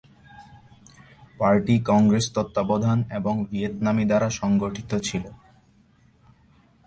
Party 1.39 1.75
congress 1.89 2.25
তত্ত্বাবধান 2.35 2.99
এবং 3.11 3.33
ভিয়েতনামী 3.49 4.03
দ্বারা 4.09 4.29
সংগঠিত 4.39 4.91
ছিল। 5.07 5.23